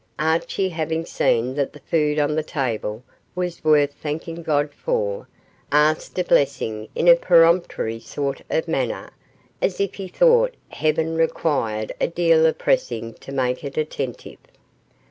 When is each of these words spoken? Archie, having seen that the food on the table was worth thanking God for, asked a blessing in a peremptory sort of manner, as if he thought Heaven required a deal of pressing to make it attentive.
Archie, 0.17 0.69
having 0.69 1.05
seen 1.05 1.53
that 1.53 1.73
the 1.73 1.79
food 1.81 2.17
on 2.17 2.33
the 2.33 2.41
table 2.41 3.03
was 3.35 3.63
worth 3.63 3.93
thanking 3.93 4.41
God 4.41 4.71
for, 4.73 5.27
asked 5.71 6.17
a 6.17 6.23
blessing 6.23 6.87
in 6.95 7.07
a 7.07 7.15
peremptory 7.15 7.99
sort 7.99 8.41
of 8.49 8.67
manner, 8.67 9.11
as 9.61 9.79
if 9.79 9.93
he 9.93 10.07
thought 10.07 10.55
Heaven 10.69 11.15
required 11.17 11.91
a 12.01 12.07
deal 12.07 12.47
of 12.47 12.57
pressing 12.57 13.13
to 13.13 13.31
make 13.31 13.63
it 13.63 13.77
attentive. 13.77 14.39